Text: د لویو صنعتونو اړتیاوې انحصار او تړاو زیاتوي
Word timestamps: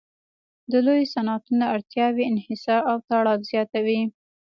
د 0.71 0.73
لویو 0.85 1.11
صنعتونو 1.13 1.63
اړتیاوې 1.75 2.23
انحصار 2.29 2.81
او 2.89 2.95
تړاو 3.07 3.43
زیاتوي 3.51 4.01